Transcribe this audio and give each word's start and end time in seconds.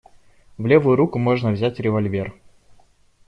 В 0.57 0.65
левую 0.65 0.95
руку 0.95 1.19
можно 1.19 1.51
взять 1.51 1.79
револьвер. 1.79 2.33